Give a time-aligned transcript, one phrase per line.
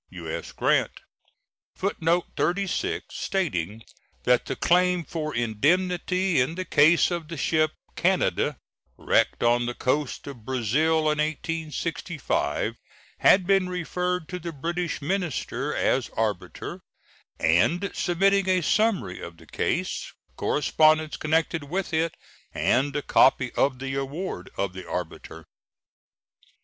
[0.09, 0.51] U.S.
[0.51, 1.01] GRANT.
[1.75, 3.83] [Footnote 36: Stating
[4.23, 8.57] that the claim for indemnity in the case of the ship Canada,
[8.97, 12.77] wrecked on the coast of Brazil in 1865,
[13.19, 16.81] had been referred to the British minister as arbiter,
[17.39, 22.15] and submitting a summary of the case, correspondence connected with it,
[22.55, 25.45] and a copy of the award of the arbiter.